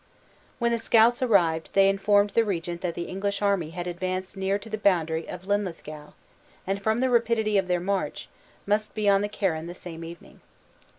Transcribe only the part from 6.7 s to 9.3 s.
from the rapidity of their march, must be on the